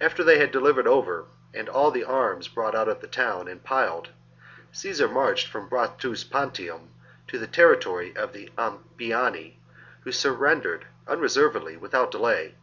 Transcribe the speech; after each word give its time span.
After 0.00 0.22
they 0.22 0.38
had 0.38 0.52
been 0.52 0.60
delivered 0.60 0.86
over 0.86 1.24
and 1.52 1.68
all 1.68 1.90
the 1.90 2.04
arms 2.04 2.46
brought 2.46 2.76
out 2.76 2.86
of 2.88 3.00
the 3.00 3.08
town 3.08 3.48
and 3.48 3.60
piled, 3.64 4.10
Caesar 4.70 5.08
marched 5.08 5.48
from 5.48 5.68
Bratuspantium 5.68 6.90
to 7.26 7.40
the 7.40 7.48
territory 7.48 8.14
of 8.14 8.32
the 8.32 8.52
Ambiani, 8.56 9.56
who 10.02 10.12
surrendered 10.12 10.86
unreservedly 11.08 11.76
without 11.76 12.12
delay. 12.12 12.54